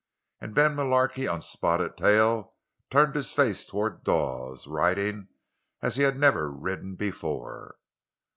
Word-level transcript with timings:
And 0.39 0.55
Ben 0.55 0.75
Mullarky, 0.75 1.27
on 1.31 1.41
Spotted 1.41 1.95
Tail, 1.95 2.55
turned 2.89 3.13
his 3.13 3.33
face 3.33 3.67
toward 3.67 4.03
Dawes, 4.03 4.65
riding 4.65 5.27
as 5.83 5.95
he 5.95 6.01
had 6.01 6.17
never 6.17 6.49
ridden 6.51 6.95
before. 6.95 7.75